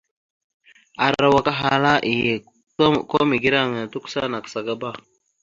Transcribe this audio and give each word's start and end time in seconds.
Arawak 1.05 1.47
ahalkala 1.51 1.93
iye 2.13 2.33
kwa 3.09 3.21
mege 3.29 3.47
ireŋa 3.49 3.79
tʉkəsaba 3.91 4.27
ma 4.29 4.31
nakəsakaba. 4.31 4.89